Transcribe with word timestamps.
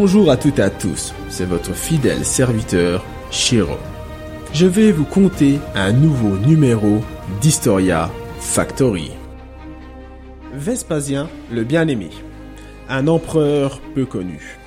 Bonjour 0.00 0.30
à 0.30 0.36
toutes 0.36 0.60
et 0.60 0.62
à 0.62 0.70
tous, 0.70 1.12
c'est 1.28 1.44
votre 1.44 1.74
fidèle 1.74 2.24
serviteur, 2.24 3.04
Shiro. 3.32 3.74
Je 4.52 4.64
vais 4.64 4.92
vous 4.92 5.04
conter 5.04 5.58
un 5.74 5.92
nouveau 5.92 6.38
numéro 6.38 7.00
d'Historia 7.40 8.08
Factory. 8.38 9.10
Vespasien 10.54 11.28
le 11.50 11.64
bien-aimé, 11.64 12.10
un 12.88 13.08
empereur 13.08 13.80
peu 13.96 14.06
connu. 14.06 14.60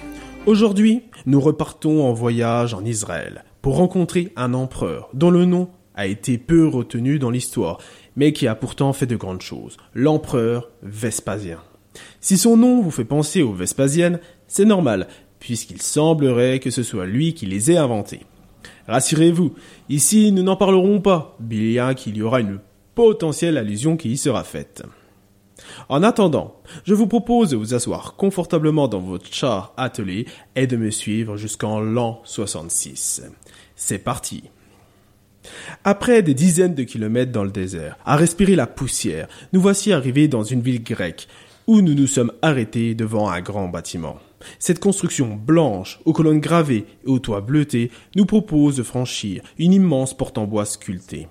Aujourd'hui, 0.47 1.03
nous 1.25 1.39
repartons 1.39 2.03
en 2.03 2.11
voyage 2.11 2.73
en 2.73 2.83
Israël 2.83 3.45
pour 3.61 3.77
rencontrer 3.77 4.33
un 4.35 4.53
empereur 4.53 5.07
dont 5.13 5.31
le 5.31 5.45
nom 5.45 5.69
a 5.95 6.07
été 6.07 6.37
peu 6.37 6.67
retenu 6.67 7.19
dans 7.19 7.29
l'histoire, 7.29 7.77
mais 8.17 8.33
qui 8.33 8.49
a 8.49 8.55
pourtant 8.55 8.91
fait 8.91 9.05
de 9.05 9.15
grandes 9.15 9.41
choses, 9.41 9.77
l'empereur 9.95 10.71
Vespasien. 10.83 11.59
Si 12.19 12.37
son 12.37 12.57
nom 12.57 12.81
vous 12.81 12.91
fait 12.91 13.05
penser 13.05 13.41
aux 13.41 13.53
Vespasiennes, 13.53 14.19
c'est 14.51 14.65
normal, 14.65 15.07
puisqu'il 15.39 15.81
semblerait 15.81 16.59
que 16.59 16.71
ce 16.71 16.83
soit 16.83 17.05
lui 17.05 17.33
qui 17.33 17.45
les 17.45 17.71
ait 17.71 17.77
inventés. 17.77 18.19
Rassurez-vous, 18.85 19.55
ici 19.87 20.33
nous 20.33 20.43
n'en 20.43 20.57
parlerons 20.57 20.99
pas, 20.99 21.37
bien 21.39 21.93
qu'il 21.93 22.17
y 22.17 22.21
aura 22.21 22.41
une 22.41 22.59
potentielle 22.93 23.57
allusion 23.57 23.95
qui 23.95 24.11
y 24.11 24.17
sera 24.17 24.43
faite. 24.43 24.83
En 25.87 26.03
attendant, 26.03 26.59
je 26.83 26.93
vous 26.93 27.07
propose 27.07 27.51
de 27.51 27.55
vous 27.55 27.73
asseoir 27.73 28.17
confortablement 28.17 28.89
dans 28.89 28.99
votre 28.99 29.33
char 29.33 29.73
attelé 29.77 30.25
et 30.57 30.67
de 30.67 30.75
me 30.75 30.91
suivre 30.91 31.37
jusqu'en 31.37 31.79
l'an 31.79 32.19
66. 32.25 33.23
C'est 33.77 33.99
parti. 33.99 34.43
Après 35.85 36.23
des 36.23 36.33
dizaines 36.33 36.75
de 36.75 36.83
kilomètres 36.83 37.31
dans 37.31 37.45
le 37.45 37.51
désert, 37.51 37.97
à 38.05 38.17
respirer 38.17 38.57
la 38.57 38.67
poussière, 38.67 39.29
nous 39.53 39.61
voici 39.61 39.93
arrivés 39.93 40.27
dans 40.27 40.43
une 40.43 40.61
ville 40.61 40.83
grecque, 40.83 41.29
où 41.71 41.79
nous 41.79 41.93
nous 41.93 42.05
sommes 42.05 42.33
arrêtés 42.41 42.95
devant 42.95 43.29
un 43.29 43.39
grand 43.39 43.69
bâtiment. 43.69 44.17
Cette 44.59 44.81
construction 44.81 45.39
blanche, 45.41 46.01
aux 46.03 46.11
colonnes 46.11 46.41
gravées 46.41 46.83
et 47.05 47.09
aux 47.09 47.19
toits 47.19 47.39
bleutés, 47.39 47.91
nous 48.17 48.25
propose 48.25 48.75
de 48.75 48.83
franchir 48.83 49.41
une 49.57 49.71
immense 49.71 50.13
porte 50.13 50.37
en 50.37 50.47
bois 50.47 50.65
sculptée. 50.65 51.29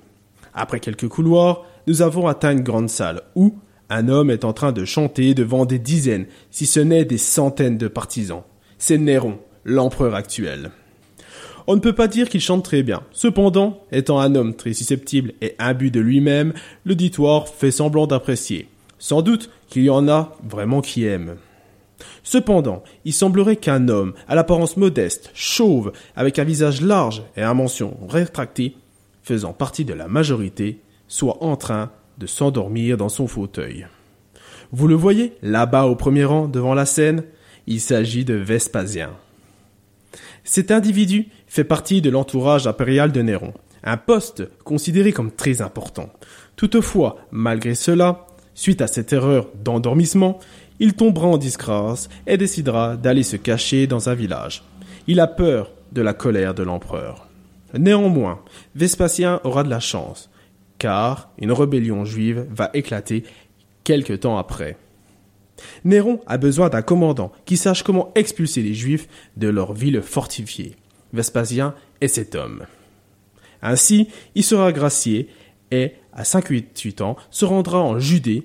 Après 0.55 0.81
quelques 0.81 1.09
couloirs, 1.09 1.67
nous 1.87 2.01
avons 2.01 2.27
atteint 2.27 2.53
une 2.53 2.63
grande 2.63 2.89
salle 2.89 3.21
où 3.35 3.55
un 3.91 4.09
homme 4.09 4.31
est 4.31 4.47
en 4.47 4.55
train 4.55 4.73
de 4.73 4.87
chanter 4.87 5.35
devant 5.35 5.67
des 5.67 5.79
dizaines, 5.79 6.25
si 6.51 6.65
ce 6.65 6.81
n'est 6.81 7.05
des 7.05 7.19
centaines 7.19 7.77
de 7.77 7.89
partisans. 7.89 8.45
C'est 8.79 8.97
Néron, 8.97 9.41
l'empereur 9.67 10.15
actuel. 10.15 10.71
On 11.67 11.75
ne 11.75 11.81
peut 11.81 11.95
pas 11.95 12.09
dire 12.09 12.31
qu'il 12.31 12.41
chante 12.41 12.65
très 12.65 12.83
bien. 12.83 13.03
Cependant, 13.13 13.85
étant 13.93 14.19
un 14.19 14.35
homme 14.35 14.55
très 14.55 14.73
susceptible 14.73 15.35
et 15.43 15.55
imbu 15.59 15.91
de 15.91 16.01
lui-même, 16.01 16.55
l'auditoire 16.87 17.47
fait 17.47 17.71
semblant 17.71 18.07
d'apprécier. 18.07 18.69
Sans 19.01 19.23
doute 19.23 19.51
qu'il 19.69 19.83
y 19.83 19.91
en 19.91 20.09
a 20.09 20.37
vraiment 20.49 20.83
qui 20.83 21.05
aiment. 21.07 21.37
Cependant, 22.23 22.85
il 23.05 23.13
semblerait 23.13 23.57
qu'un 23.57 23.89
homme, 23.89 24.13
à 24.29 24.35
l'apparence 24.35 24.77
modeste, 24.77 25.31
chauve, 25.35 25.93
avec 26.15 26.39
un 26.39 26.45
visage 26.45 26.83
large 26.83 27.23
et 27.37 27.43
un 27.43 27.55
mention 27.55 27.97
rétracté, 28.09 28.77
faisant 29.23 29.53
partie 29.53 29.85
de 29.85 29.95
la 29.95 30.07
majorité, 30.07 30.81
soit 31.09 31.43
en 31.43 31.57
train 31.57 31.91
de 32.19 32.27
s'endormir 32.27 32.97
dans 32.99 33.09
son 33.09 33.27
fauteuil. 33.27 33.87
Vous 34.71 34.87
le 34.87 34.95
voyez, 34.95 35.33
là-bas 35.43 35.87
au 35.87 35.97
premier 35.97 36.25
rang, 36.25 36.47
devant 36.47 36.75
la 36.75 36.87
scène, 36.87 37.25
il 37.67 37.81
s'agit 37.81 38.25
de 38.25 38.35
Vespasien. 38.35 39.11
Cet 40.45 40.71
individu 40.71 41.29
fait 41.47 41.65
partie 41.65 42.03
de 42.03 42.11
l'entourage 42.11 42.67
impérial 42.67 43.13
de 43.13 43.23
Néron, 43.23 43.55
un 43.83 43.97
poste 43.97 44.49
considéré 44.65 45.13
comme 45.13 45.33
très 45.33 45.63
important. 45.63 46.11
Toutefois, 46.57 47.17
malgré 47.31 47.75
cela, 47.75 48.27
suite 48.61 48.83
à 48.83 48.87
cette 48.87 49.15
erreur 49.15 49.49
d'endormissement, 49.55 50.39
il 50.81 50.93
tombera 50.93 51.29
en 51.29 51.39
disgrâce 51.39 52.11
et 52.27 52.37
décidera 52.37 52.95
d'aller 52.95 53.23
se 53.23 53.37
cacher 53.37 53.87
dans 53.87 54.11
un 54.11 54.15
village. 54.15 54.65
Il 55.07 55.19
a 55.21 55.27
peur 55.27 55.73
de 55.93 56.03
la 56.03 56.13
colère 56.13 56.53
de 56.53 56.63
l'empereur. 56.63 57.27
Néanmoins, 57.73 58.43
Vespasien 58.75 59.41
aura 59.45 59.63
de 59.63 59.71
la 59.71 59.81
chance, 59.81 60.29
car 60.77 61.31
une 61.39 61.53
rébellion 61.53 62.05
juive 62.05 62.47
va 62.51 62.69
éclater 62.75 63.25
quelque 63.83 64.13
temps 64.13 64.37
après. 64.37 64.77
Néron 65.87 66.21
a 66.27 66.37
besoin 66.37 66.69
d'un 66.69 66.83
commandant 66.83 67.33
qui 67.47 67.57
sache 67.57 67.83
comment 67.83 68.13
expulser 68.15 68.61
les 68.61 68.75
Juifs 68.75 69.09
de 69.39 69.49
leur 69.49 69.73
ville 69.73 70.03
fortifiée. 70.03 70.77
Vespasien 71.15 71.75
est 72.03 72.09
cet 72.09 72.35
homme. 72.35 72.67
Ainsi, 73.63 74.09
il 74.35 74.45
sera 74.45 74.71
gracié 74.71 75.31
et, 75.71 75.93
à 76.13 76.25
58 76.25 77.01
ans, 77.01 77.17
se 77.31 77.47
rendra 77.47 77.81
en 77.81 77.99
Judée 77.99 78.45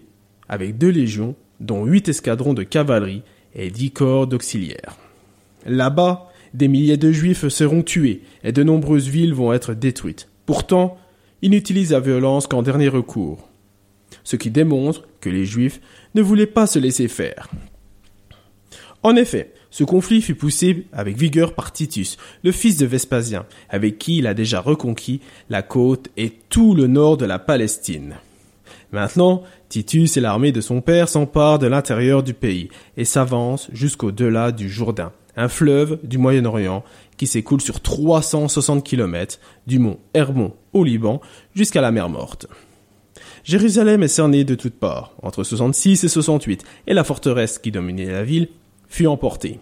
avec 0.49 0.77
deux 0.77 0.89
légions 0.89 1.35
dont 1.59 1.85
huit 1.85 2.09
escadrons 2.09 2.53
de 2.53 2.63
cavalerie 2.63 3.23
et 3.55 3.71
dix 3.71 3.91
corps 3.91 4.27
d'auxiliaires. 4.27 4.97
Là-bas, 5.65 6.31
des 6.53 6.67
milliers 6.67 6.97
de 6.97 7.11
juifs 7.11 7.47
seront 7.47 7.83
tués 7.83 8.21
et 8.43 8.51
de 8.51 8.63
nombreuses 8.63 9.07
villes 9.07 9.33
vont 9.33 9.53
être 9.53 9.73
détruites. 9.73 10.29
Pourtant, 10.45 10.97
il 11.41 11.51
n'utilise 11.51 11.91
la 11.91 11.99
violence 11.99 12.47
qu'en 12.47 12.61
dernier 12.61 12.87
recours. 12.87 13.49
Ce 14.23 14.35
qui 14.35 14.51
démontre 14.51 15.07
que 15.19 15.29
les 15.29 15.45
juifs 15.45 15.81
ne 16.13 16.21
voulaient 16.21 16.45
pas 16.45 16.67
se 16.67 16.79
laisser 16.79 17.07
faire. 17.07 17.49
En 19.03 19.15
effet, 19.15 19.53
ce 19.69 19.83
conflit 19.83 20.21
fut 20.21 20.35
poussé 20.35 20.85
avec 20.93 21.17
vigueur 21.17 21.53
par 21.53 21.73
Titus, 21.73 22.17
le 22.43 22.51
fils 22.51 22.77
de 22.77 22.85
Vespasien, 22.85 23.45
avec 23.69 23.97
qui 23.97 24.17
il 24.17 24.27
a 24.27 24.33
déjà 24.33 24.61
reconquis 24.61 25.19
la 25.49 25.61
côte 25.61 26.07
et 26.17 26.31
tout 26.49 26.73
le 26.73 26.87
nord 26.87 27.17
de 27.17 27.25
la 27.25 27.37
Palestine. 27.37 28.15
Maintenant, 28.91 29.43
Titus 29.69 30.17
et 30.17 30.21
l'armée 30.21 30.51
de 30.51 30.61
son 30.61 30.81
père 30.81 31.09
s'emparent 31.09 31.59
de 31.59 31.67
l'intérieur 31.67 32.23
du 32.23 32.33
pays 32.33 32.69
et 32.97 33.05
s'avancent 33.05 33.69
jusqu'au-delà 33.73 34.51
du 34.51 34.69
Jourdain, 34.69 35.11
un 35.35 35.49
fleuve 35.49 35.99
du 36.03 36.17
Moyen-Orient 36.17 36.83
qui 37.17 37.27
s'écoule 37.27 37.61
sur 37.61 37.81
360 37.81 38.83
km 38.83 39.39
du 39.67 39.79
mont 39.79 39.99
Hermon 40.13 40.53
au 40.73 40.83
Liban 40.83 41.21
jusqu'à 41.53 41.81
la 41.81 41.91
mer 41.91 42.09
Morte. 42.09 42.47
Jérusalem 43.43 44.01
est 44.01 44.07
cernée 44.07 44.43
de 44.43 44.55
toutes 44.55 44.79
parts, 44.79 45.13
entre 45.21 45.43
66 45.43 46.03
et 46.03 46.07
68, 46.07 46.63
et 46.87 46.93
la 46.93 47.03
forteresse 47.03 47.59
qui 47.59 47.71
dominait 47.71 48.11
la 48.11 48.23
ville 48.23 48.49
fut 48.87 49.07
emportée. 49.07 49.59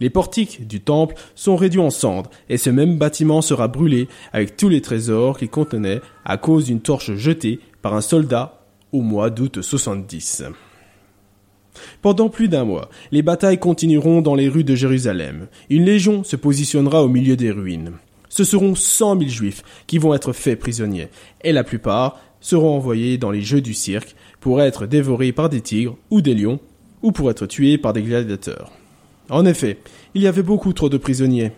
Les 0.00 0.10
portiques 0.10 0.66
du 0.66 0.80
temple 0.80 1.14
sont 1.34 1.56
réduits 1.56 1.80
en 1.80 1.90
cendres, 1.90 2.30
et 2.48 2.56
ce 2.56 2.70
même 2.70 2.98
bâtiment 2.98 3.42
sera 3.42 3.68
brûlé 3.68 4.08
avec 4.32 4.56
tous 4.56 4.68
les 4.68 4.80
trésors 4.80 5.38
qu'il 5.38 5.48
contenait 5.48 6.00
à 6.24 6.36
cause 6.36 6.66
d'une 6.66 6.80
torche 6.80 7.14
jetée 7.14 7.60
par 7.84 7.92
un 7.92 8.00
soldat 8.00 8.64
au 8.92 9.02
mois 9.02 9.28
d'août 9.28 9.60
70. 9.60 10.44
Pendant 12.00 12.30
plus 12.30 12.48
d'un 12.48 12.64
mois, 12.64 12.88
les 13.12 13.20
batailles 13.20 13.58
continueront 13.58 14.22
dans 14.22 14.34
les 14.34 14.48
rues 14.48 14.64
de 14.64 14.74
Jérusalem. 14.74 15.48
Une 15.68 15.84
légion 15.84 16.24
se 16.24 16.36
positionnera 16.36 17.02
au 17.02 17.08
milieu 17.08 17.36
des 17.36 17.50
ruines. 17.50 17.92
Ce 18.30 18.42
seront 18.42 18.74
cent 18.74 19.16
mille 19.16 19.28
juifs 19.28 19.62
qui 19.86 19.98
vont 19.98 20.14
être 20.14 20.32
faits 20.32 20.60
prisonniers, 20.60 21.10
et 21.42 21.52
la 21.52 21.62
plupart 21.62 22.22
seront 22.40 22.74
envoyés 22.74 23.18
dans 23.18 23.30
les 23.30 23.42
jeux 23.42 23.60
du 23.60 23.74
cirque 23.74 24.16
pour 24.40 24.62
être 24.62 24.86
dévorés 24.86 25.32
par 25.32 25.50
des 25.50 25.60
tigres 25.60 25.98
ou 26.08 26.22
des 26.22 26.34
lions, 26.34 26.60
ou 27.02 27.12
pour 27.12 27.30
être 27.30 27.44
tués 27.44 27.76
par 27.76 27.92
des 27.92 28.02
gladiateurs. 28.02 28.72
En 29.28 29.44
effet, 29.44 29.76
il 30.14 30.22
y 30.22 30.26
avait 30.26 30.42
beaucoup 30.42 30.72
trop 30.72 30.88
de 30.88 30.96
prisonniers. 30.96 31.52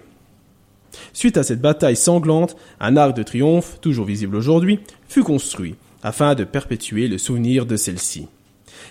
Suite 1.13 1.37
à 1.37 1.45
cette 1.45 1.61
bataille 1.61 1.95
sanglante, 1.95 2.57
un 2.81 2.97
arc 2.97 3.17
de 3.17 3.23
triomphe, 3.23 3.79
toujours 3.81 4.07
visible 4.07 4.35
aujourd'hui, 4.35 4.81
fut 5.09 5.23
construit, 5.23 5.77
afin 6.07 6.37
de 6.37 6.45
perpétuer 6.45 7.09
le 7.09 7.19
souvenir 7.19 7.67
de 7.67 7.77
celle-ci. 7.77 8.29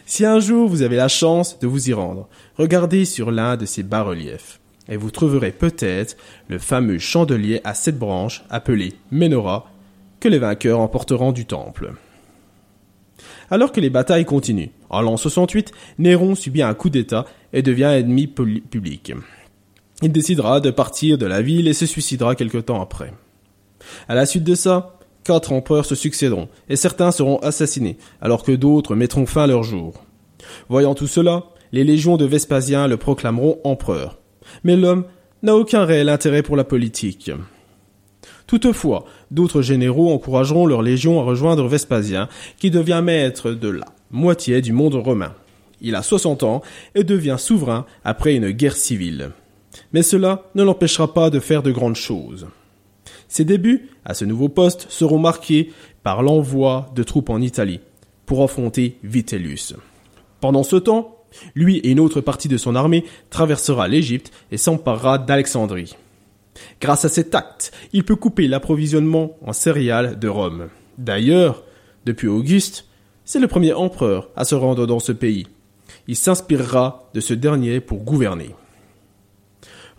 Si 0.05 0.25
un 0.25 0.41
jour 0.41 0.67
vous 0.67 0.81
avez 0.81 0.97
la 0.97 1.07
chance 1.07 1.57
de 1.59 1.65
vous 1.65 1.89
y 1.89 1.93
rendre, 1.93 2.27
regardez 2.57 3.05
sur 3.05 3.31
l'un 3.31 3.55
de 3.55 3.65
ces 3.65 3.83
bas-reliefs, 3.83 4.59
et 4.89 4.97
vous 4.97 5.11
trouverez 5.11 5.53
peut-être 5.53 6.17
le 6.49 6.59
fameux 6.59 6.99
chandelier 6.99 7.61
à 7.63 7.73
sept 7.73 7.97
branches 7.97 8.43
appelé 8.49 8.95
Menorah 9.11 9.71
que 10.19 10.27
les 10.27 10.39
vainqueurs 10.39 10.81
emporteront 10.81 11.31
du 11.31 11.45
temple. 11.45 11.93
Alors 13.49 13.71
que 13.71 13.79
les 13.79 13.89
batailles 13.89 14.25
continuent, 14.25 14.71
en 14.89 14.99
l'an 14.99 15.15
68, 15.15 15.71
Néron 15.99 16.35
subit 16.35 16.63
un 16.63 16.73
coup 16.73 16.89
d'État 16.89 17.25
et 17.53 17.61
devient 17.61 17.93
ennemi 17.95 18.27
public. 18.27 19.13
Il 20.01 20.11
décidera 20.11 20.59
de 20.59 20.69
partir 20.69 21.17
de 21.17 21.25
la 21.25 21.41
ville 21.41 21.69
et 21.69 21.73
se 21.73 21.85
suicidera 21.85 22.35
quelque 22.35 22.57
temps 22.57 22.81
après. 22.81 23.13
À 24.09 24.15
la 24.15 24.25
suite 24.25 24.43
de 24.43 24.55
ça, 24.55 24.94
quatre 25.25 25.51
empereurs 25.51 25.85
se 25.85 25.95
succéderont, 25.95 26.47
et 26.69 26.77
certains 26.77 27.11
seront 27.11 27.39
assassinés, 27.39 27.97
alors 28.21 28.43
que 28.43 28.53
d'autres 28.53 28.95
mettront 28.95 29.25
fin 29.25 29.43
à 29.43 29.47
leur 29.47 29.63
jour. 29.63 30.05
Voyant 30.69 30.95
tout 30.95 31.07
cela, 31.07 31.43
les 31.73 31.83
légions 31.83 32.15
de 32.15 32.25
Vespasien 32.25 32.87
le 32.87 32.95
proclameront 32.95 33.59
empereur. 33.65 34.19
Mais 34.63 34.77
l'homme 34.77 35.03
n'a 35.43 35.55
aucun 35.55 35.83
réel 35.83 36.07
intérêt 36.07 36.43
pour 36.43 36.55
la 36.55 36.63
politique. 36.63 37.31
Toutefois, 38.47 39.05
d'autres 39.31 39.61
généraux 39.61 40.13
encourageront 40.13 40.67
leurs 40.67 40.83
légions 40.83 41.19
à 41.19 41.23
rejoindre 41.23 41.67
Vespasien, 41.67 42.29
qui 42.57 42.69
devient 42.69 43.01
maître 43.03 43.51
de 43.51 43.69
la 43.69 43.85
moitié 44.11 44.61
du 44.61 44.71
monde 44.71 44.95
romain. 44.95 45.33
Il 45.81 45.95
a 45.95 46.03
60 46.03 46.43
ans 46.43 46.61
et 46.93 47.03
devient 47.03 47.37
souverain 47.37 47.85
après 48.03 48.35
une 48.35 48.51
guerre 48.51 48.77
civile. 48.77 49.31
Mais 49.91 50.03
cela 50.03 50.43
ne 50.55 50.63
l'empêchera 50.63 51.13
pas 51.13 51.29
de 51.29 51.39
faire 51.39 51.63
de 51.63 51.71
grandes 51.71 51.95
choses. 51.95 52.47
Ses 53.27 53.45
débuts 53.45 53.89
à 54.05 54.13
ce 54.13 54.25
nouveau 54.25 54.49
poste 54.49 54.87
seront 54.89 55.19
marqués 55.19 55.71
par 56.03 56.23
l'envoi 56.23 56.91
de 56.95 57.03
troupes 57.03 57.29
en 57.29 57.41
Italie 57.41 57.79
pour 58.25 58.43
affronter 58.43 58.97
Vitellius. 59.03 59.75
Pendant 60.41 60.63
ce 60.63 60.75
temps, 60.75 61.11
Lui 61.53 61.77
et 61.79 61.91
une 61.91 61.99
autre 61.99 62.21
partie 62.21 62.47
de 62.47 62.57
son 62.57 62.75
armée 62.75 63.03
traversera 63.29 63.87
l'Égypte 63.87 64.31
et 64.51 64.57
s'emparera 64.57 65.17
d'Alexandrie. 65.17 65.95
Grâce 66.79 67.05
à 67.05 67.09
cet 67.09 67.35
acte, 67.35 67.73
il 67.91 68.05
peut 68.05 68.15
couper 68.15 68.47
l'approvisionnement 68.47 69.35
en 69.41 69.53
céréales 69.53 70.17
de 70.17 70.27
Rome. 70.27 70.69
D'ailleurs, 70.97 71.63
depuis 72.05 72.27
Auguste, 72.27 72.85
c'est 73.25 73.39
le 73.39 73.47
premier 73.47 73.73
empereur 73.73 74.29
à 74.35 74.45
se 74.45 74.55
rendre 74.55 74.85
dans 74.85 74.99
ce 74.99 75.11
pays. 75.11 75.47
Il 76.07 76.15
s'inspirera 76.15 77.09
de 77.13 77.19
ce 77.19 77.33
dernier 77.33 77.79
pour 77.79 78.03
gouverner. 78.03 78.55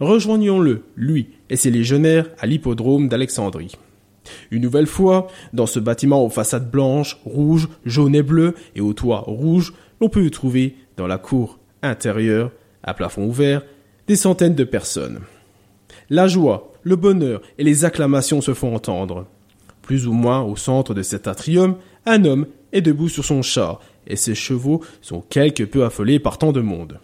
Rejoignons-le, 0.00 0.82
lui 0.96 1.28
et 1.48 1.56
ses 1.56 1.70
légionnaires, 1.70 2.28
à 2.38 2.46
l'hippodrome 2.46 3.08
d'Alexandrie. 3.08 3.72
Une 4.50 4.62
nouvelle 4.62 4.86
fois, 4.86 5.28
dans 5.52 5.66
ce 5.66 5.78
bâtiment 5.78 6.24
aux 6.24 6.28
façades 6.28 6.70
blanches, 6.70 7.18
rouges, 7.24 7.68
jaunes 7.84 8.14
et 8.14 8.22
bleues 8.22 8.54
et 8.74 8.80
aux 8.80 8.92
toits 8.92 9.24
rouges, 9.26 9.72
l'on 10.00 10.08
peut 10.08 10.28
trouver, 10.30 10.76
dans 10.96 11.06
la 11.06 11.18
cour 11.18 11.58
intérieure, 11.82 12.52
à 12.82 12.92
plafond 12.92 13.26
ouvert, 13.26 13.62
des 14.06 14.16
centaines 14.16 14.54
de 14.54 14.64
personnes. 14.64 15.20
La 16.10 16.28
joie, 16.28 16.72
le 16.82 16.96
bonheur 16.96 17.40
et 17.58 17.64
les 17.64 17.84
acclamations 17.84 18.40
se 18.40 18.54
font 18.54 18.74
entendre. 18.74 19.26
Plus 19.82 20.06
ou 20.06 20.12
moins 20.12 20.42
au 20.42 20.56
centre 20.56 20.94
de 20.94 21.02
cet 21.02 21.26
atrium, 21.26 21.76
un 22.04 22.24
homme 22.24 22.46
est 22.72 22.82
debout 22.82 23.08
sur 23.08 23.24
son 23.24 23.42
char, 23.42 23.80
et 24.06 24.16
ses 24.16 24.34
chevaux 24.34 24.82
sont 25.00 25.20
quelque 25.20 25.62
peu 25.62 25.84
affolés 25.84 26.18
par 26.18 26.38
tant 26.38 26.52
de 26.52 26.60
monde. 26.60 26.98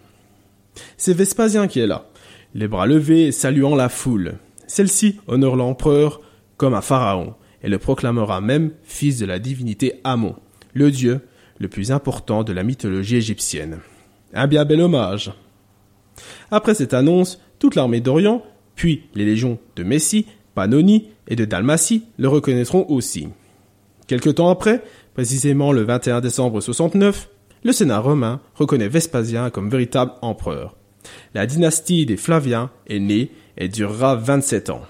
C'est 0.96 1.14
Vespasien 1.14 1.66
qui 1.68 1.80
est 1.80 1.86
là, 1.86 2.08
les 2.54 2.68
bras 2.68 2.86
levés 2.86 3.32
saluant 3.32 3.74
la 3.74 3.88
foule. 3.88 4.34
Celle-ci 4.66 5.18
honore 5.26 5.56
l'empereur 5.56 6.20
comme 6.56 6.74
un 6.74 6.80
pharaon, 6.80 7.34
et 7.62 7.68
le 7.68 7.78
proclamera 7.78 8.40
même 8.40 8.72
fils 8.82 9.18
de 9.18 9.26
la 9.26 9.38
divinité 9.38 10.00
Amon, 10.04 10.36
le 10.74 10.90
dieu 10.90 11.20
le 11.58 11.68
plus 11.68 11.92
important 11.92 12.42
de 12.42 12.52
la 12.52 12.62
mythologie 12.62 13.16
égyptienne. 13.16 13.78
Un 14.34 14.46
bien 14.46 14.64
bel 14.64 14.80
hommage. 14.80 15.32
Après 16.50 16.74
cette 16.74 16.94
annonce, 16.94 17.40
toute 17.58 17.74
l'armée 17.74 18.00
d'Orient, 18.00 18.42
puis 18.74 19.04
les 19.14 19.24
légions 19.24 19.58
de 19.76 19.82
Messie, 19.82 20.26
Pannonie 20.54 21.08
et 21.28 21.36
de 21.36 21.44
Dalmatie 21.44 22.04
le 22.18 22.28
reconnaîtront 22.28 22.86
aussi. 22.88 23.28
Quelque 24.06 24.30
temps 24.30 24.50
après, 24.50 24.82
précisément 25.14 25.72
le 25.72 25.82
21 25.82 26.20
décembre 26.20 26.60
69, 26.60 27.28
le 27.64 27.72
Sénat 27.72 28.00
romain 28.00 28.40
reconnaît 28.54 28.88
Vespasien 28.88 29.50
comme 29.50 29.70
véritable 29.70 30.12
empereur. 30.20 30.76
La 31.34 31.46
dynastie 31.46 32.06
des 32.06 32.16
Flaviens 32.16 32.70
est 32.86 32.98
née 32.98 33.30
et 33.56 33.68
durera 33.68 34.16
27 34.16 34.70
ans. 34.70 34.82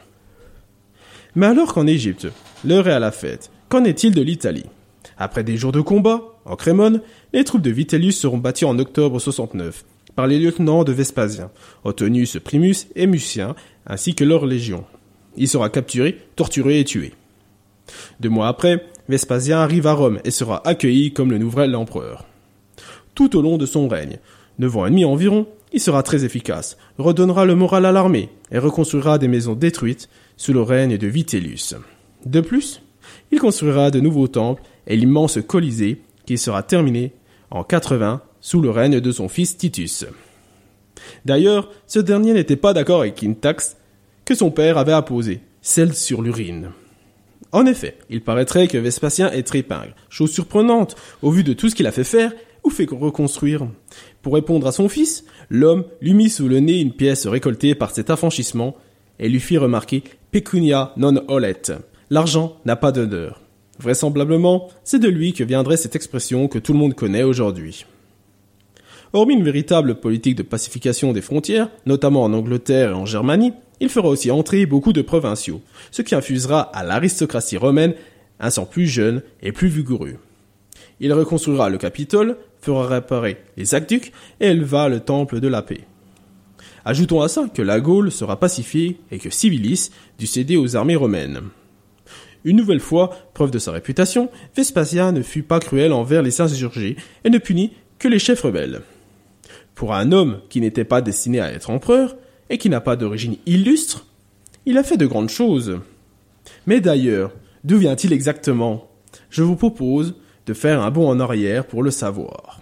Mais 1.35 1.47
alors 1.47 1.73
qu'en 1.73 1.87
Égypte, 1.87 2.29
l'heure 2.65 2.89
est 2.89 2.93
à 2.93 2.99
la 2.99 3.13
fête, 3.13 3.51
qu'en 3.69 3.85
est-il 3.85 4.15
de 4.15 4.23
l'Italie? 4.23 4.67
Après 5.19 5.45
des 5.45 5.57
jours 5.57 5.73
de 5.73 5.81
combat, 5.81 6.21
en 6.45 6.57
Crémone, 6.57 7.01
les 7.33 7.45
troupes 7.45 7.63
de 7.63 7.71
Vitellius 7.71 8.19
seront 8.19 8.39
bâties 8.39 8.65
en 8.65 8.79
octobre 8.79 9.19
69 9.19 9.85
par 10.15 10.27
les 10.27 10.39
lieutenants 10.39 10.85
de 10.85 10.93
Vespasien, 10.93 11.51
Otonius 11.85 12.39
Primus 12.39 12.87
et 12.97 13.07
Mucien, 13.07 13.55
ainsi 13.87 14.15
que 14.15 14.25
leurs 14.25 14.47
légions. 14.47 14.85
Il 15.37 15.49
sera 15.49 15.71
capturé, 15.71 16.19
torturé 16.37 16.81
et 16.81 16.85
tué. 16.85 17.15
Deux 18.21 18.29
mois 18.29 18.49
après, 18.49 18.87
Vespasien 19.09 19.59
arrive 19.59 19.87
à 19.87 19.95
Rome 19.95 20.21
et 20.25 20.31
sera 20.31 20.67
accueilli 20.67 21.13
comme 21.13 21.31
le 21.31 21.39
nouvel 21.39 21.75
empereur. 21.75 22.27
Tout 23.15 23.37
au 23.37 23.43
long 23.43 23.57
de 23.59 23.67
son 23.67 23.89
règne, 23.89 24.19
neuf 24.59 24.77
ans 24.77 24.87
et 24.87 24.91
demi 24.91 25.05
environ, 25.05 25.47
il 25.73 25.81
sera 25.81 26.03
très 26.03 26.25
efficace, 26.25 26.77
redonnera 26.99 27.45
le 27.45 27.55
moral 27.55 27.87
à 27.87 27.93
l'armée 27.93 28.29
et 28.51 28.59
reconstruira 28.59 29.19
des 29.19 29.29
maisons 29.29 29.55
détruites 29.55 30.09
sous 30.37 30.53
le 30.53 30.63
règne 30.63 30.99
de 30.99 31.07
Vitellius. 31.07 31.75
De 32.27 32.41
plus, 32.41 32.83
il 33.31 33.41
construira 33.41 33.91
de 33.91 34.01
nouveaux 34.01 34.29
temples 34.29 34.63
et 34.87 34.97
l'immense 34.97 35.39
Colisée 35.47 36.03
qui 36.27 36.39
sera 36.39 36.63
terminé 36.63 37.13
en 37.51 37.65
80 37.65 38.23
sous 38.41 38.61
le 38.61 38.71
règne 38.71 39.01
de 39.01 39.13
son 39.13 39.29
fils 39.29 39.57
Titus. 39.57 40.07
D'ailleurs, 41.25 41.71
ce 41.87 41.99
dernier 41.99 42.33
n'était 42.33 42.57
pas 42.57 42.75
d'accord 42.75 43.01
avec 43.01 43.23
une 43.23 43.37
que 44.25 44.35
son 44.35 44.51
père 44.51 44.79
avait 44.79 44.93
apposée, 44.93 45.41
celle 45.63 45.95
sur 45.95 46.23
l'urine. 46.23 46.71
En 47.51 47.67
effet, 47.67 47.99
il 48.09 48.23
paraîtrait 48.23 48.69
que 48.69 48.79
Vespasien 48.79 49.31
est 49.31 49.43
trépingle, 49.43 49.95
chose 50.09 50.33
surprenante 50.33 50.97
au 51.21 51.31
vu 51.31 51.45
de 51.45 51.53
tout 51.53 51.69
ce 51.69 51.75
qu'il 51.75 51.87
a 51.87 51.93
fait 51.93 52.05
faire 52.05 52.33
ou 52.65 52.71
fait 52.71 52.89
reconstruire. 52.91 53.67
Pour 54.23 54.35
répondre 54.35 54.67
à 54.69 54.73
son 54.73 54.89
fils, 54.89 55.25
l'homme 55.51 55.85
lui 56.01 56.15
mit 56.15 56.31
sous 56.31 56.49
le 56.49 56.61
nez 56.61 56.81
une 56.81 56.93
pièce 56.93 57.27
récoltée 57.27 57.75
par 57.75 57.91
cet 57.91 58.09
affranchissement 58.09 58.77
et 59.19 59.29
lui 59.29 59.41
fit 59.41 59.59
remarquer 59.59 60.05
pecunia 60.31 60.93
non 60.97 61.23
olet. 61.29 61.63
L'argent 62.09 62.57
n'a 62.65 62.77
pas 62.77 62.93
d'odeur. 62.93 63.43
Vraisemblablement, 63.81 64.69
c'est 64.85 65.01
de 65.01 65.09
lui 65.09 65.33
que 65.33 65.43
viendrait 65.43 65.77
cette 65.77 65.97
expression 65.97 66.47
que 66.47 66.59
tout 66.59 66.73
le 66.73 66.79
monde 66.79 66.95
connaît 66.95 67.25
aujourd'hui. 67.25 67.85
Hormis 69.13 69.35
une 69.35 69.45
véritable 69.45 69.97
politique 69.97 70.37
de 70.37 70.43
pacification 70.43 71.13
des 71.13 71.21
frontières, 71.21 71.69
notamment 71.85 72.23
en 72.23 72.33
Angleterre 72.33 72.91
et 72.91 72.95
en 72.95 73.07
Germanie, 73.07 73.53
il 73.81 73.89
fera 73.89 74.09
aussi 74.09 74.31
entrer 74.31 74.65
beaucoup 74.67 74.93
de 74.93 75.03
provinciaux, 75.03 75.61
ce 75.91 76.03
qui 76.03 76.15
infusera 76.15 76.61
à 76.61 76.85
l'aristocratie 76.85 77.57
romaine 77.57 77.95
un 78.41 78.51
sang 78.51 78.65
plus 78.65 78.87
jeune 78.87 79.23
et 79.43 79.53
plus 79.53 79.69
vigoureux. 79.69 80.17
Il 81.01 81.13
reconstruira 81.13 81.69
le 81.69 81.79
Capitole, 81.79 82.37
fera 82.63 82.87
réparer 82.87 83.37
les 83.59 83.75
aqueducs 83.75 84.13
et 84.41 84.47
éleva 84.47 84.89
le 84.89 85.01
temple 85.01 85.41
de 85.41 85.49
la 85.49 85.61
paix. 85.61 85.83
Ajoutons 86.85 87.21
à 87.21 87.29
ça 87.29 87.49
que 87.53 87.61
la 87.61 87.81
Gaule 87.81 88.11
sera 88.11 88.41
pacifiée 88.41 88.99
et 89.11 89.19
que 89.19 89.31
Civilis 89.31 89.91
dut 90.19 90.27
céder 90.27 90.57
aux 90.57 90.75
armées 90.75 90.97
romaines. 90.97 91.43
Une 92.45 92.57
nouvelle 92.57 92.81
fois, 92.81 93.11
preuve 93.35 93.51
de 93.51 93.59
sa 93.59 93.71
réputation, 93.71 94.31
Vespasien 94.57 95.13
ne 95.13 95.23
fut 95.23 95.43
pas 95.43 95.61
cruel 95.61 95.93
envers 95.93 96.23
les 96.23 96.41
insurgés 96.41 96.97
et 97.25 97.31
ne 97.31 97.39
punit 97.39 97.73
que 97.99 98.09
les 98.09 98.19
chefs 98.19 98.43
rebelles. 98.43 98.81
Pour 99.75 99.95
un 99.95 100.11
homme 100.11 100.41
qui 100.49 100.61
n'était 100.61 100.85
pas 100.85 101.03
destiné 101.03 101.41
à 101.41 101.53
être 101.53 101.71
empereur, 101.71 102.17
et 102.53 102.59
qui 102.59 102.69
n'a 102.69 102.83
pas 102.83 102.97
d'origine 102.97 103.37
illustre, 103.47 104.07
il 104.67 104.77
a 104.77 104.85
fait 104.85 104.99
de 104.99 105.07
grandes 105.07 105.31
choses. 105.31 105.81
Mais 106.67 106.81
d'ailleurs, 106.81 107.33
d'où 107.65 107.79
vient-il 107.79 108.13
exactement? 108.13 108.89
Je 109.31 109.43
vous 109.43 109.57
propose 109.57 110.15
faire 110.55 110.83
un 110.83 110.91
bond 110.91 111.09
en 111.09 111.21
arrière 111.21 111.67
pour 111.67 111.83
le 111.83 111.91
savoir. 111.91 112.61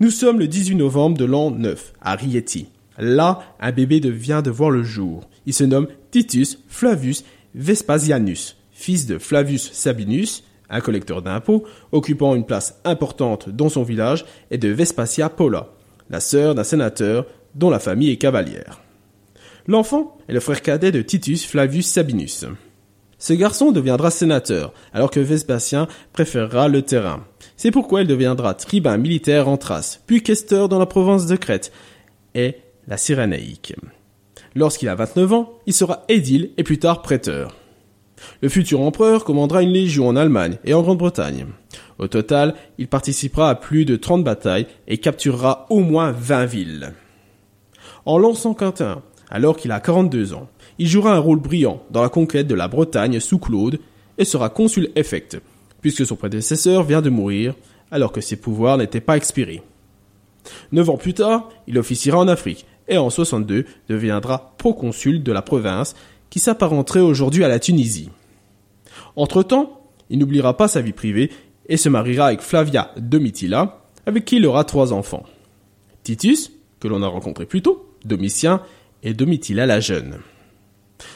Nous 0.00 0.10
sommes 0.10 0.38
le 0.38 0.48
18 0.48 0.74
novembre 0.74 1.16
de 1.16 1.24
l'an 1.24 1.50
9, 1.50 1.92
à 2.00 2.16
Rieti. 2.16 2.68
Là, 2.98 3.40
un 3.60 3.72
bébé 3.72 4.00
vient 4.00 4.42
de 4.42 4.50
voir 4.50 4.70
le 4.70 4.82
jour. 4.82 5.28
Il 5.46 5.54
se 5.54 5.64
nomme 5.64 5.88
Titus 6.10 6.58
Flavius 6.68 7.24
Vespasianus, 7.54 8.56
fils 8.72 9.06
de 9.06 9.18
Flavius 9.18 9.72
Sabinus, 9.72 10.44
un 10.70 10.80
collecteur 10.80 11.22
d'impôts, 11.22 11.64
occupant 11.92 12.34
une 12.34 12.46
place 12.46 12.80
importante 12.84 13.48
dans 13.48 13.68
son 13.68 13.82
village, 13.82 14.24
et 14.50 14.58
de 14.58 14.68
Vespasia 14.68 15.28
Paula, 15.28 15.68
la 16.10 16.20
sœur 16.20 16.54
d'un 16.54 16.64
sénateur 16.64 17.26
dont 17.54 17.70
la 17.70 17.78
famille 17.78 18.10
est 18.10 18.16
cavalière. 18.16 18.80
L'enfant 19.66 20.16
est 20.28 20.32
le 20.32 20.40
frère 20.40 20.62
cadet 20.62 20.90
de 20.90 21.02
Titus 21.02 21.46
Flavius 21.46 21.86
Sabinus. 21.86 22.46
Ce 23.22 23.32
garçon 23.32 23.70
deviendra 23.70 24.10
sénateur, 24.10 24.72
alors 24.92 25.08
que 25.08 25.20
Vespasien 25.20 25.86
préférera 26.12 26.66
le 26.66 26.82
terrain. 26.82 27.24
C'est 27.56 27.70
pourquoi 27.70 28.00
il 28.00 28.08
deviendra 28.08 28.52
tribun 28.54 28.96
militaire 28.96 29.46
en 29.46 29.56
Thrace, 29.56 30.02
puis 30.08 30.24
questeur 30.24 30.68
dans 30.68 30.80
la 30.80 30.86
province 30.86 31.26
de 31.26 31.36
Crète 31.36 31.70
et 32.34 32.56
la 32.88 32.96
Cyrénaïque. 32.96 33.76
Lorsqu'il 34.56 34.88
a 34.88 34.96
29 34.96 35.32
ans, 35.34 35.52
il 35.66 35.72
sera 35.72 36.02
édile 36.08 36.50
et 36.56 36.64
plus 36.64 36.80
tard 36.80 37.00
prêteur. 37.00 37.54
Le 38.40 38.48
futur 38.48 38.80
empereur 38.80 39.22
commandera 39.22 39.62
une 39.62 39.70
légion 39.70 40.08
en 40.08 40.16
Allemagne 40.16 40.58
et 40.64 40.74
en 40.74 40.82
Grande-Bretagne. 40.82 41.46
Au 42.00 42.08
total, 42.08 42.56
il 42.78 42.88
participera 42.88 43.50
à 43.50 43.54
plus 43.54 43.84
de 43.84 43.94
30 43.94 44.24
batailles 44.24 44.66
et 44.88 44.98
capturera 44.98 45.68
au 45.70 45.78
moins 45.78 46.10
20 46.10 46.46
villes. 46.46 46.92
En 48.04 48.18
l'an 48.18 48.34
151, 48.34 49.00
alors 49.30 49.56
qu'il 49.56 49.70
a 49.70 49.78
42 49.78 50.34
ans, 50.34 50.48
il 50.78 50.88
jouera 50.88 51.14
un 51.14 51.18
rôle 51.18 51.40
brillant 51.40 51.82
dans 51.90 52.02
la 52.02 52.08
conquête 52.08 52.46
de 52.46 52.54
la 52.54 52.68
Bretagne 52.68 53.20
sous 53.20 53.38
Claude 53.38 53.78
et 54.18 54.24
sera 54.24 54.48
consul 54.48 54.90
effect, 54.96 55.40
puisque 55.80 56.06
son 56.06 56.16
prédécesseur 56.16 56.82
vient 56.82 57.02
de 57.02 57.10
mourir 57.10 57.54
alors 57.90 58.12
que 58.12 58.20
ses 58.20 58.36
pouvoirs 58.36 58.78
n'étaient 58.78 59.00
pas 59.00 59.16
expirés. 59.16 59.62
Neuf 60.72 60.88
ans 60.88 60.96
plus 60.96 61.14
tard, 61.14 61.50
il 61.66 61.78
officiera 61.78 62.18
en 62.18 62.28
Afrique 62.28 62.66
et 62.88 62.98
en 62.98 63.10
62 63.10 63.64
deviendra 63.88 64.54
proconsul 64.58 65.22
de 65.22 65.32
la 65.32 65.42
province 65.42 65.94
qui 66.30 66.38
s'apparenterait 66.38 67.00
aujourd'hui 67.00 67.44
à 67.44 67.48
la 67.48 67.58
Tunisie. 67.58 68.10
Entre-temps, 69.16 69.82
il 70.10 70.18
n'oubliera 70.18 70.56
pas 70.56 70.68
sa 70.68 70.80
vie 70.80 70.92
privée 70.92 71.30
et 71.68 71.76
se 71.76 71.88
mariera 71.88 72.26
avec 72.26 72.40
Flavia 72.40 72.92
Domitilla, 72.96 73.82
avec 74.06 74.24
qui 74.24 74.36
il 74.36 74.46
aura 74.46 74.64
trois 74.64 74.92
enfants. 74.92 75.24
Titus, 76.02 76.52
que 76.80 76.88
l'on 76.88 77.02
a 77.02 77.06
rencontré 77.06 77.46
plus 77.46 77.62
tôt, 77.62 77.94
Domitien 78.04 78.62
et 79.02 79.14
Domitilla 79.14 79.66
la 79.66 79.80
jeune. 79.80 80.18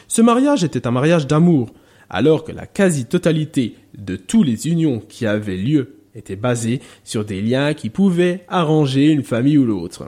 Ce 0.07 0.21
mariage 0.21 0.63
était 0.63 0.87
un 0.87 0.91
mariage 0.91 1.27
d'amour, 1.27 1.69
alors 2.09 2.43
que 2.43 2.51
la 2.51 2.65
quasi-totalité 2.65 3.75
de 3.97 4.15
toutes 4.15 4.47
les 4.47 4.67
unions 4.67 4.99
qui 4.99 5.25
avaient 5.25 5.57
lieu 5.57 5.95
étaient 6.15 6.35
basées 6.35 6.81
sur 7.03 7.25
des 7.25 7.41
liens 7.41 7.73
qui 7.73 7.89
pouvaient 7.89 8.45
arranger 8.47 9.07
une 9.07 9.23
famille 9.23 9.57
ou 9.57 9.65
l'autre. 9.65 10.07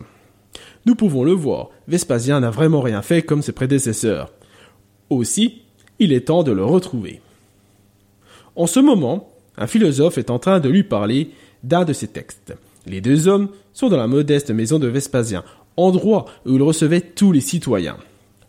Nous 0.85 0.95
pouvons 0.95 1.23
le 1.23 1.33
voir, 1.33 1.69
Vespasien 1.87 2.39
n'a 2.39 2.49
vraiment 2.49 2.81
rien 2.81 3.01
fait 3.01 3.21
comme 3.21 3.41
ses 3.41 3.51
prédécesseurs. 3.51 4.31
Aussi, 5.09 5.61
il 5.99 6.13
est 6.13 6.27
temps 6.27 6.43
de 6.43 6.51
le 6.51 6.63
retrouver. 6.63 7.21
En 8.55 8.65
ce 8.65 8.79
moment, 8.79 9.29
un 9.57 9.67
philosophe 9.67 10.17
est 10.17 10.29
en 10.29 10.39
train 10.39 10.59
de 10.59 10.69
lui 10.69 10.83
parler 10.83 11.31
d'un 11.63 11.83
de 11.83 11.93
ses 11.93 12.07
textes, 12.07 12.53
Les 12.87 13.01
deux 13.01 13.27
hommes 13.27 13.49
sont 13.73 13.89
dans 13.89 13.97
la 13.97 14.07
modeste 14.07 14.51
maison 14.51 14.79
de 14.79 14.87
Vespasien, 14.87 15.43
endroit 15.75 16.25
où 16.45 16.55
il 16.55 16.61
recevait 16.61 17.01
tous 17.01 17.31
les 17.31 17.41
citoyens. 17.41 17.97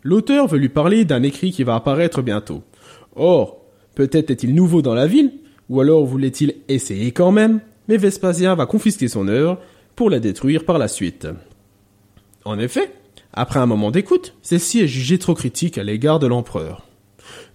L'auteur 0.03 0.47
veut 0.47 0.57
lui 0.57 0.69
parler 0.69 1.05
d'un 1.05 1.23
écrit 1.23 1.51
qui 1.51 1.63
va 1.63 1.75
apparaître 1.75 2.21
bientôt. 2.21 2.63
Or, 3.15 3.61
peut-être 3.95 4.31
est-il 4.31 4.55
nouveau 4.55 4.81
dans 4.81 4.93
la 4.93 5.07
ville, 5.07 5.33
ou 5.69 5.79
alors 5.79 6.05
voulait-il 6.05 6.55
essayer 6.67 7.11
quand 7.11 7.31
même, 7.31 7.61
mais 7.87 7.97
Vespasien 7.97 8.55
va 8.55 8.65
confisquer 8.65 9.07
son 9.07 9.27
œuvre 9.27 9.59
pour 9.95 10.09
la 10.09 10.19
détruire 10.19 10.65
par 10.65 10.77
la 10.77 10.87
suite. 10.87 11.27
En 12.45 12.57
effet, 12.57 12.91
après 13.33 13.59
un 13.59 13.65
moment 13.65 13.91
d'écoute, 13.91 14.35
celle-ci 14.41 14.81
est 14.81 14.87
jugée 14.87 15.19
trop 15.19 15.35
critique 15.35 15.77
à 15.77 15.83
l'égard 15.83 16.19
de 16.19 16.27
l'empereur. 16.27 16.87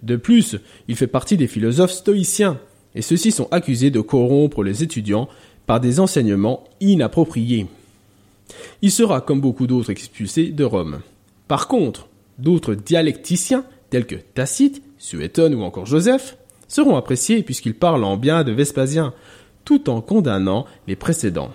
De 0.03 0.15
plus, 0.15 0.57
il 0.87 0.95
fait 0.95 1.07
partie 1.07 1.37
des 1.37 1.47
philosophes 1.47 1.91
stoïciens, 1.91 2.59
et 2.95 3.01
ceux-ci 3.01 3.31
sont 3.31 3.47
accusés 3.51 3.91
de 3.91 4.01
corrompre 4.01 4.63
les 4.63 4.83
étudiants 4.83 5.27
par 5.65 5.79
des 5.79 5.99
enseignements 5.99 6.63
inappropriés. 6.79 7.67
Il 8.81 8.91
sera, 8.91 9.21
comme 9.21 9.41
beaucoup 9.41 9.67
d'autres, 9.67 9.89
expulsé 9.89 10.49
de 10.49 10.63
Rome. 10.63 11.01
Par 11.47 11.67
contre, 11.67 12.07
d'autres 12.39 12.75
dialecticiens, 12.75 13.65
tels 13.89 14.05
que 14.05 14.15
Tacite, 14.15 14.83
Suétone 14.97 15.55
ou 15.55 15.61
encore 15.61 15.85
Joseph, 15.85 16.37
seront 16.67 16.95
appréciés 16.95 17.43
puisqu'ils 17.43 17.75
parlent 17.75 18.03
en 18.03 18.17
bien 18.17 18.43
de 18.43 18.51
Vespasien, 18.51 19.13
tout 19.65 19.89
en 19.89 20.01
condamnant 20.01 20.65
les 20.87 20.95
précédents. 20.95 21.51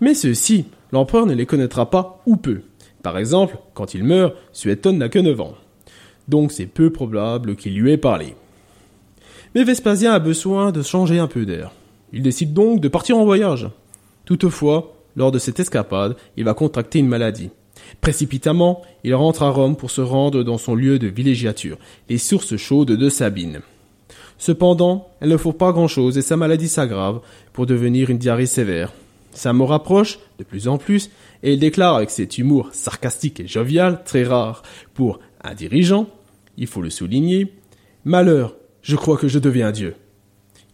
Mais 0.00 0.14
ceux-ci, 0.14 0.66
l'empereur 0.92 1.26
ne 1.26 1.34
les 1.34 1.46
connaîtra 1.46 1.90
pas 1.90 2.22
ou 2.26 2.36
peu. 2.36 2.62
Par 3.02 3.18
exemple, 3.18 3.58
quand 3.74 3.94
il 3.94 4.04
meurt, 4.04 4.34
Suétone 4.52 4.98
n'a 4.98 5.08
que 5.08 5.18
9 5.18 5.40
ans. 5.40 5.54
Donc 6.28 6.52
c'est 6.52 6.66
peu 6.66 6.90
probable 6.90 7.56
qu'il 7.56 7.74
lui 7.74 7.92
ait 7.92 7.96
parlé. 7.96 8.34
Mais 9.54 9.64
Vespasien 9.64 10.12
a 10.12 10.18
besoin 10.18 10.72
de 10.72 10.82
changer 10.82 11.18
un 11.18 11.26
peu 11.26 11.46
d'air. 11.46 11.72
Il 12.12 12.22
décide 12.22 12.52
donc 12.52 12.80
de 12.80 12.88
partir 12.88 13.16
en 13.16 13.24
voyage. 13.24 13.68
Toutefois, 14.24 14.94
lors 15.16 15.32
de 15.32 15.38
cette 15.38 15.60
escapade, 15.60 16.16
il 16.36 16.44
va 16.44 16.54
contracter 16.54 16.98
une 16.98 17.08
maladie. 17.08 17.50
Précipitamment, 18.00 18.82
il 19.04 19.14
rentre 19.14 19.42
à 19.42 19.50
Rome 19.50 19.76
pour 19.76 19.90
se 19.90 20.00
rendre 20.00 20.42
dans 20.42 20.58
son 20.58 20.74
lieu 20.74 20.98
de 20.98 21.08
villégiature, 21.08 21.78
les 22.08 22.18
sources 22.18 22.56
chaudes 22.56 22.92
de 22.92 23.08
Sabine. 23.08 23.60
Cependant, 24.38 25.08
elle 25.20 25.30
ne 25.30 25.36
faut 25.36 25.52
pas 25.52 25.72
grand-chose 25.72 26.16
et 26.16 26.22
sa 26.22 26.36
maladie 26.36 26.68
s'aggrave 26.68 27.20
pour 27.52 27.66
devenir 27.66 28.10
une 28.10 28.18
diarrhée 28.18 28.46
sévère. 28.46 28.92
Sa 29.32 29.52
mort 29.52 29.72
approche 29.72 30.18
de 30.38 30.44
plus 30.44 30.68
en 30.68 30.78
plus 30.78 31.10
et 31.42 31.52
il 31.52 31.58
déclare 31.58 31.96
avec 31.96 32.10
cet 32.10 32.38
humour 32.38 32.70
sarcastique 32.72 33.40
et 33.40 33.46
jovial 33.46 34.02
très 34.04 34.24
rare 34.24 34.62
pour 34.94 35.20
un 35.42 35.54
dirigeant, 35.54 36.06
il 36.56 36.66
faut 36.66 36.82
le 36.82 36.90
souligner, 36.90 37.52
Malheur, 38.04 38.54
je 38.82 38.96
crois 38.96 39.16
que 39.16 39.28
je 39.28 39.38
deviens 39.38 39.70
Dieu. 39.70 39.94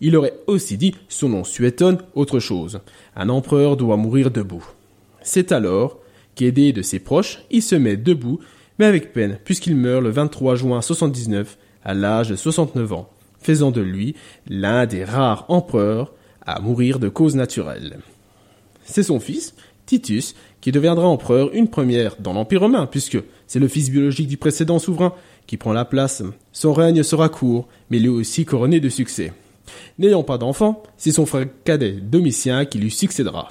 Il 0.01 0.17
aurait 0.17 0.35
aussi 0.47 0.77
dit, 0.77 0.95
son 1.09 1.31
nom 1.31 1.45
suétonne, 1.45 1.99
autre 2.15 2.39
chose. 2.39 2.81
Un 3.17 3.29
empereur 3.29 3.77
doit 3.77 3.97
mourir 3.97 4.31
debout. 4.31 4.65
C'est 5.23 5.53
alors 5.53 5.99
qu'aidé 6.35 6.73
de 6.73 6.83
ses 6.83 6.99
proches, 6.99 7.41
il 7.51 7.63
se 7.63 7.75
met 7.75 7.97
debout, 7.97 8.41
mais 8.79 8.87
avec 8.87 9.13
peine, 9.13 9.39
puisqu'il 9.45 9.77
meurt 9.77 10.03
le 10.03 10.11
23 10.11 10.57
juin 10.57 10.81
79, 10.81 11.59
à 11.85 11.95
l'âge 11.95 12.31
de 12.31 12.37
69 12.37 12.93
ans, 12.93 13.09
faisant 13.41 13.71
de 13.71 13.81
lui 13.81 14.15
l'un 14.49 14.87
des 14.87 15.05
rares 15.05 15.45
empereurs 15.49 16.13
à 16.47 16.61
mourir 16.61 16.99
de 16.99 17.09
cause 17.09 17.37
naturelle. 17.37 17.99
C'est 18.85 19.03
son 19.03 19.21
fils, 19.21 19.55
Titus, 19.87 20.35
qui 20.61 20.73
deviendra 20.73 21.07
empereur 21.07 21.51
une 21.53 21.69
première 21.69 22.17
dans 22.19 22.33
l'Empire 22.33 22.61
romain, 22.61 22.87
puisque 22.87 23.19
c'est 23.47 23.59
le 23.59 23.69
fils 23.69 23.91
biologique 23.91 24.29
du 24.29 24.37
précédent 24.37 24.79
souverain 24.79 25.13
qui 25.47 25.57
prend 25.57 25.73
la 25.73 25.85
place. 25.85 26.23
Son 26.53 26.73
règne 26.73 27.03
sera 27.03 27.29
court, 27.29 27.69
mais 27.91 27.99
lui 27.99 28.09
aussi 28.09 28.45
couronné 28.45 28.81
de 28.81 28.89
succès. 28.89 29.33
N'ayant 29.99 30.23
pas 30.23 30.39
d'enfant, 30.39 30.83
c'est 30.97 31.13
son 31.13 31.27
frère 31.27 31.47
cadet 31.65 31.93
Domitien 31.93 32.65
qui 32.65 32.79
lui 32.79 32.91
succédera. 32.91 33.49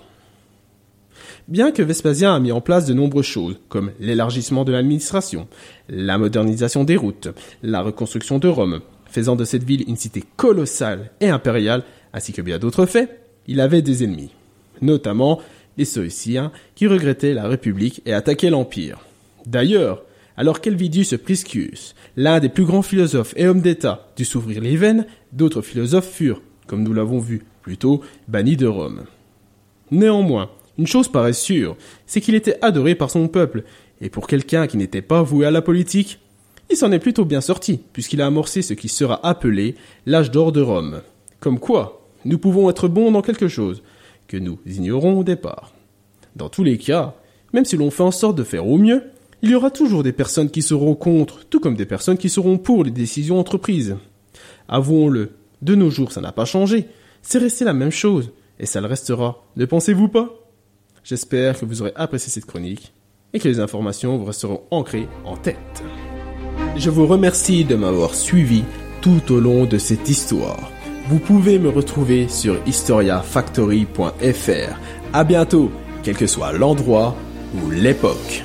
Bien 1.49 1.71
que 1.71 1.83
Vespasien 1.83 2.33
a 2.33 2.39
mis 2.39 2.53
en 2.53 2.61
place 2.61 2.85
de 2.85 2.93
nombreuses 2.93 3.25
choses, 3.25 3.59
comme 3.67 3.91
l'élargissement 3.99 4.63
de 4.63 4.71
l'administration, 4.71 5.49
la 5.89 6.17
modernisation 6.17 6.85
des 6.85 6.95
routes, 6.95 7.27
la 7.61 7.81
reconstruction 7.81 8.39
de 8.39 8.47
Rome, 8.47 8.79
faisant 9.07 9.35
de 9.35 9.43
cette 9.43 9.65
ville 9.65 9.83
une 9.89 9.97
cité 9.97 10.23
colossale 10.37 11.11
et 11.19 11.27
impériale, 11.27 11.83
ainsi 12.13 12.31
que 12.31 12.41
bien 12.41 12.59
d'autres 12.59 12.85
faits, 12.85 13.19
il 13.45 13.59
avait 13.59 13.81
des 13.81 14.05
ennemis, 14.05 14.31
notamment 14.81 15.41
les 15.77 15.83
Stoïciens 15.83 16.53
qui 16.75 16.87
regrettaient 16.87 17.33
la 17.33 17.49
République 17.49 18.01
et 18.05 18.13
attaquaient 18.13 18.49
l'Empire. 18.49 18.99
D'ailleurs, 19.45 20.03
alors 20.37 20.61
qu'Elvidius 20.61 21.15
Priscus, 21.17 21.93
l'un 22.15 22.39
des 22.39 22.47
plus 22.47 22.63
grands 22.63 22.81
philosophes 22.81 23.33
et 23.35 23.47
hommes 23.47 23.61
d'État, 23.61 24.07
dut 24.15 24.23
s'ouvrir 24.23 24.61
les 24.61 24.77
veines, 24.77 25.05
d'autres 25.33 25.61
philosophes 25.61 26.09
furent, 26.09 26.41
comme 26.67 26.83
nous 26.83 26.93
l'avons 26.93 27.19
vu 27.19 27.43
plus 27.61 27.77
tôt, 27.77 28.01
bannis 28.29 28.55
de 28.55 28.67
Rome. 28.67 29.03
Néanmoins, 29.91 30.49
une 30.77 30.87
chose 30.87 31.07
paraît 31.07 31.33
sûre, 31.33 31.75
c'est 32.07 32.21
qu'il 32.21 32.35
était 32.35 32.57
adoré 32.61 32.95
par 32.95 33.11
son 33.11 33.27
peuple, 33.27 33.63
et 34.01 34.09
pour 34.09 34.27
quelqu'un 34.27 34.67
qui 34.67 34.77
n'était 34.77 35.01
pas 35.01 35.21
voué 35.21 35.45
à 35.45 35.51
la 35.51 35.61
politique, 35.61 36.19
il 36.69 36.77
s'en 36.77 36.91
est 36.91 36.99
plutôt 36.99 37.25
bien 37.25 37.41
sorti, 37.41 37.79
puisqu'il 37.93 38.21
a 38.21 38.25
amorcé 38.25 38.61
ce 38.61 38.73
qui 38.73 38.89
sera 38.89 39.25
appelé 39.25 39.75
l'âge 40.05 40.31
d'or 40.31 40.51
de 40.51 40.61
Rome. 40.61 41.01
Comme 41.39 41.59
quoi, 41.59 42.07
nous 42.25 42.37
pouvons 42.37 42.69
être 42.69 42.87
bons 42.87 43.11
dans 43.11 43.21
quelque 43.21 43.47
chose, 43.47 43.83
que 44.27 44.37
nous 44.37 44.59
ignorons 44.65 45.19
au 45.19 45.23
départ. 45.23 45.73
Dans 46.35 46.49
tous 46.49 46.63
les 46.63 46.77
cas, 46.77 47.15
même 47.53 47.65
si 47.65 47.77
l'on 47.77 47.91
fait 47.91 48.03
en 48.03 48.11
sorte 48.11 48.37
de 48.37 48.43
faire 48.43 48.67
au 48.67 48.77
mieux, 48.77 49.03
il 49.43 49.51
y 49.51 49.55
aura 49.55 49.69
toujours 49.69 50.03
des 50.03 50.13
personnes 50.13 50.49
qui 50.49 50.61
seront 50.61 50.95
contre, 50.95 51.45
tout 51.45 51.59
comme 51.59 51.75
des 51.75 51.85
personnes 51.85 52.17
qui 52.17 52.29
seront 52.29 52.57
pour 52.57 52.83
les 52.83 52.91
décisions 52.91 53.39
entreprises. 53.39 53.97
Avouons-le, 54.67 55.33
de 55.61 55.75
nos 55.75 55.89
jours 55.89 56.11
ça 56.11 56.21
n'a 56.21 56.31
pas 56.31 56.45
changé, 56.45 56.87
c'est 57.21 57.39
resté 57.39 57.65
la 57.65 57.73
même 57.73 57.91
chose, 57.91 58.31
et 58.59 58.65
ça 58.65 58.81
le 58.81 58.87
restera, 58.87 59.43
ne 59.55 59.65
pensez-vous 59.65 60.07
pas? 60.07 60.42
J'espère 61.03 61.59
que 61.59 61.65
vous 61.65 61.81
aurez 61.81 61.91
apprécié 61.95 62.31
cette 62.31 62.45
chronique, 62.45 62.93
et 63.33 63.39
que 63.39 63.49
les 63.49 63.59
informations 63.59 64.17
vous 64.17 64.25
resteront 64.25 64.61
ancrées 64.71 65.07
en 65.25 65.35
tête. 65.35 65.83
Je 66.77 66.89
vous 66.89 67.05
remercie 67.05 67.65
de 67.65 67.75
m'avoir 67.75 68.15
suivi 68.15 68.63
tout 69.01 69.31
au 69.31 69.39
long 69.39 69.65
de 69.65 69.77
cette 69.77 70.07
histoire. 70.07 70.71
Vous 71.09 71.19
pouvez 71.19 71.59
me 71.59 71.69
retrouver 71.69 72.29
sur 72.29 72.57
historiafactory.fr. 72.65 74.79
À 75.11 75.23
bientôt, 75.23 75.71
quel 76.03 76.15
que 76.15 76.27
soit 76.27 76.53
l'endroit 76.53 77.15
ou 77.55 77.69
l'époque. 77.69 78.43